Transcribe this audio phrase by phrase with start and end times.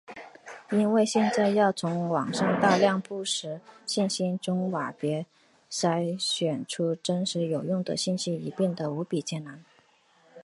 [0.71, 5.23] 因为现在要从网上大量不实信息中甄别
[5.69, 9.63] 筛选出真实有用的信息已变的无比艰难。